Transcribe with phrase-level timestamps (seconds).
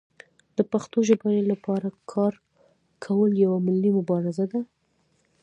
[0.57, 2.33] د پښتو ژبې لپاره کار
[3.03, 4.61] کول یوه ملي مبارزه ده.